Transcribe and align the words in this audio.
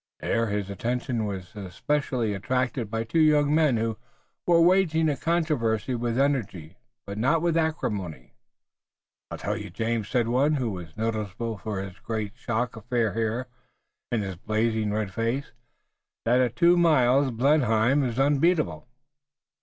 There, 0.19 0.47
his 0.47 0.71
attention 0.71 1.25
was 1.25 1.55
specially 1.69 2.33
attracted 2.33 2.89
by 2.89 3.03
two 3.03 3.19
young 3.19 3.53
men 3.53 3.77
who 3.77 3.99
were 4.47 4.59
waging 4.59 5.07
a 5.09 5.15
controversy 5.15 5.93
with 5.93 6.17
energy, 6.17 6.75
but 7.05 7.19
without 7.39 7.55
acrimony. 7.75 8.33
"I 9.29 9.37
tell 9.37 9.55
you, 9.55 9.69
James," 9.69 10.09
said 10.09 10.27
one, 10.27 10.53
who 10.53 10.71
was 10.71 10.97
noticeable 10.97 11.59
for 11.59 11.79
his 11.79 11.99
great 11.99 12.35
shock 12.35 12.75
of 12.75 12.85
fair 12.85 13.13
hair 13.13 13.45
and 14.11 14.23
his 14.23 14.37
blazing 14.37 14.91
red 14.91 15.13
face, 15.13 15.51
"that 16.25 16.41
at 16.41 16.55
two 16.55 16.77
miles 16.77 17.29
Blenheim 17.29 18.03
is 18.03 18.17
unbeatable." 18.17 18.87